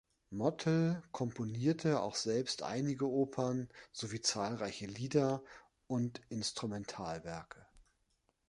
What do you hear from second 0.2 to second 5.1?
Mottl komponierte auch selbst einige Opern sowie zahlreiche